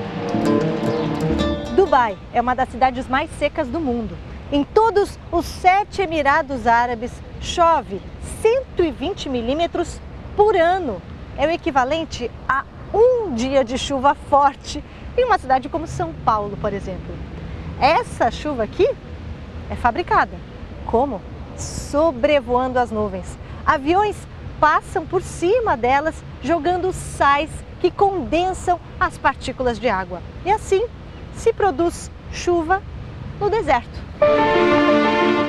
[1.76, 4.16] Dubai é uma das cidades mais secas do mundo.
[4.50, 7.12] Em todos os sete Emirados Árabes,
[7.42, 8.00] chove
[8.40, 10.00] 120 milímetros
[10.34, 10.96] por ano
[11.36, 12.64] é o equivalente a
[12.94, 14.82] um dia de chuva forte
[15.14, 17.14] em uma cidade como São Paulo, por exemplo.
[17.78, 18.88] Essa chuva aqui
[19.68, 20.38] é fabricada.
[20.86, 21.20] Como?
[21.58, 23.36] Sobrevoando as nuvens.
[23.66, 24.16] Aviões
[24.62, 27.50] passam por cima delas, jogando sais
[27.80, 30.22] que condensam as partículas de água.
[30.46, 30.86] E assim
[31.34, 32.80] se produz chuva
[33.40, 34.00] no deserto.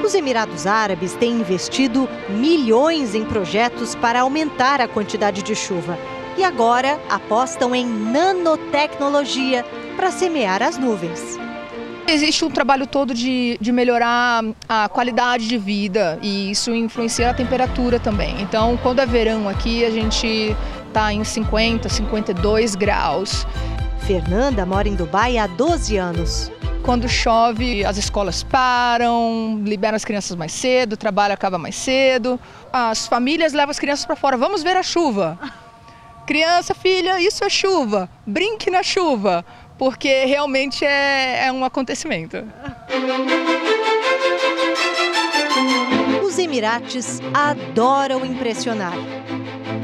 [0.04, 5.96] Os Emirados Árabes têm investido milhões em projetos para aumentar a quantidade de chuva
[6.36, 9.64] e agora apostam em nanotecnologia
[9.96, 11.38] para semear as nuvens.
[12.14, 17.34] Existe um trabalho todo de, de melhorar a qualidade de vida e isso influencia a
[17.34, 18.40] temperatura também.
[18.40, 20.56] Então, quando é verão aqui, a gente
[20.88, 23.48] está em 50, 52 graus.
[24.06, 26.52] Fernanda mora em Dubai há 12 anos.
[26.84, 32.40] Quando chove, as escolas param, liberam as crianças mais cedo, o trabalho acaba mais cedo.
[32.72, 34.38] As famílias levam as crianças para fora.
[34.38, 35.40] Vamos ver a chuva.
[36.26, 38.10] Criança, filha, isso é chuva.
[38.26, 39.44] Brinque na chuva,
[39.78, 42.38] porque realmente é, é um acontecimento.
[46.24, 48.94] Os Emirates adoram impressionar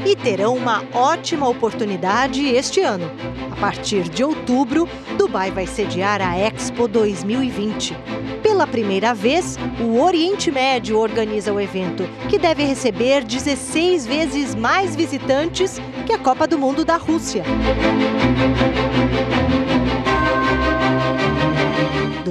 [0.06, 3.12] e terão uma ótima oportunidade este ano.
[3.52, 4.88] A partir de outubro,
[5.18, 7.96] Dubai vai sediar a Expo 2020.
[8.42, 14.96] Pela primeira vez, o Oriente Médio organiza o evento, que deve receber 16 vezes mais
[14.96, 17.44] visitantes que a Copa do Mundo da Rússia.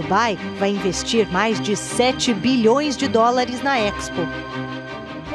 [0.08, 4.22] Dubai vai investir mais de 7 bilhões de dólares na Expo.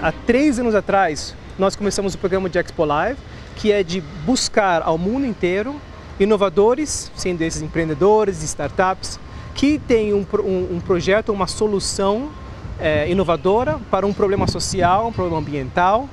[0.02, 3.20] Há três anos atrás, nós começamos o programa de Expo Live,
[3.56, 5.76] que é de buscar ao mundo inteiro
[6.20, 9.20] inovadores, sendo esses empreendedores, startups,
[9.54, 12.32] que têm um, um, um projeto, uma solução
[12.80, 16.10] é, inovadora para um problema social, um problema ambiental,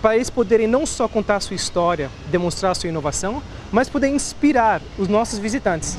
[0.00, 3.42] para eles poderem não só contar a sua história, demonstrar a sua inovação,
[3.72, 5.98] mas poder inspirar os nossos visitantes.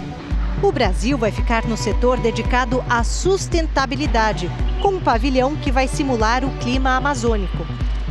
[0.66, 4.50] O Brasil vai ficar no setor dedicado à sustentabilidade,
[4.82, 7.64] com um pavilhão que vai simular o clima amazônico.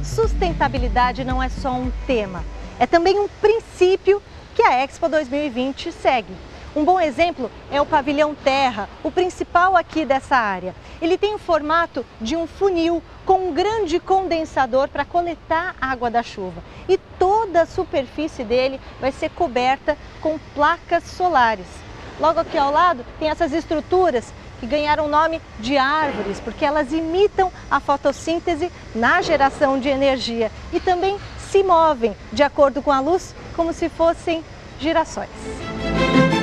[0.05, 2.45] Sustentabilidade não é só um tema,
[2.79, 4.23] é também um princípio
[4.55, 6.33] que a Expo 2020 segue.
[6.77, 10.77] Um bom exemplo é o pavilhão Terra, o principal aqui dessa área.
[11.03, 16.23] Ele tem o formato de um funil com um grande condensador para coletar água da
[16.23, 16.63] chuva.
[16.89, 21.84] E toda a superfície dele vai ser coberta com placas solares.
[22.21, 26.93] Logo aqui ao lado tem essas estruturas que ganharam o nome de árvores, porque elas
[26.93, 31.19] imitam a fotossíntese na geração de energia e também
[31.51, 34.45] se movem de acordo com a luz como se fossem
[34.81, 35.29] girassóis.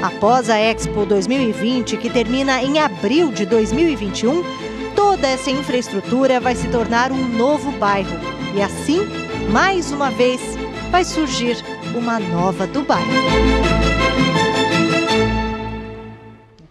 [0.01, 4.43] Após a Expo 2020, que termina em abril de 2021,
[4.95, 8.19] toda essa infraestrutura vai se tornar um novo bairro.
[8.55, 8.99] E assim,
[9.49, 10.41] mais uma vez,
[10.89, 11.57] vai surgir
[11.95, 13.03] uma nova Dubai.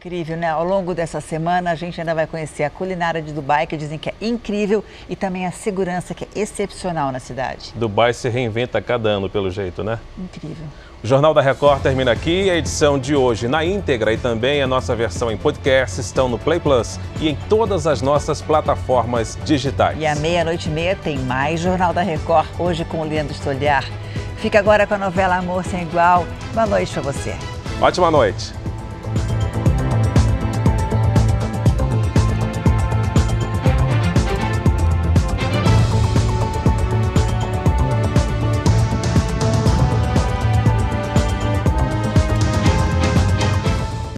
[0.00, 0.48] Incrível, né?
[0.48, 3.98] Ao longo dessa semana a gente ainda vai conhecer a culinária de Dubai, que dizem
[3.98, 7.74] que é incrível, e também a segurança, que é excepcional na cidade.
[7.74, 9.98] Dubai se reinventa a cada ano, pelo jeito, né?
[10.18, 10.64] Incrível.
[11.04, 12.48] O Jornal da Record termina aqui.
[12.48, 16.38] A edição de hoje na íntegra e também a nossa versão em podcast estão no
[16.38, 19.98] Play Plus e em todas as nossas plataformas digitais.
[20.00, 23.84] E à meia-noite e meia tem mais Jornal da Record, hoje com o Leandro Stoliar.
[24.38, 26.26] Fica agora com a novela Amor Sem Igual.
[26.54, 27.34] Boa noite para você.
[27.82, 28.59] Ótima noite.